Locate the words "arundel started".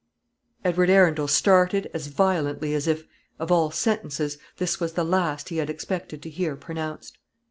0.89-1.87